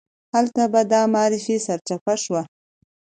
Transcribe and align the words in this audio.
هلته 0.33 0.63
به 0.71 0.81
دا 0.91 1.01
معرفي 1.13 1.55
سرچپه 1.65 2.13
شوه. 2.23 2.41